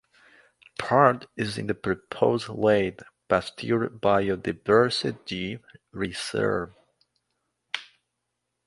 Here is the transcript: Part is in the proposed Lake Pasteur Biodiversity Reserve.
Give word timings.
Part 0.79 1.27
is 1.37 1.59
in 1.59 1.67
the 1.67 1.75
proposed 1.75 2.49
Lake 2.49 3.01
Pasteur 3.29 3.87
Biodiversity 3.87 5.61
Reserve. 5.91 6.73